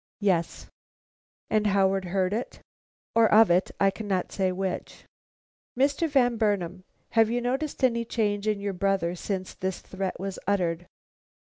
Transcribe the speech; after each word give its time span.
"Yes." 0.19 0.65
"And 1.51 1.67
Howard 1.67 2.05
heard 2.05 2.33
it?" 2.33 2.59
"Or 3.13 3.31
of 3.31 3.51
it; 3.51 3.69
I 3.79 3.91
cannot 3.91 4.31
say 4.31 4.51
which." 4.51 5.05
"Mr. 5.77 6.09
Van 6.09 6.37
Burnam, 6.37 6.83
have 7.11 7.29
you 7.29 7.39
noticed 7.39 7.83
any 7.83 8.03
change 8.03 8.47
in 8.47 8.59
your 8.59 8.73
brother 8.73 9.13
since 9.13 9.53
this 9.53 9.79
threat 9.79 10.19
was 10.19 10.39
uttered?" 10.47 10.87